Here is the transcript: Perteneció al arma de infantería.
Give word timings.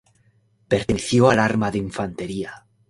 Perteneció 0.67 1.29
al 1.29 1.37
arma 1.37 1.69
de 1.69 1.77
infantería. 1.77 2.65